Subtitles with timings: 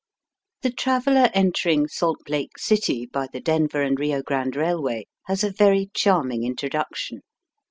[0.63, 5.51] The traveller entering Salt Lake City by the Denver and Eio Grande Eailway has a
[5.53, 7.21] very charming introduction.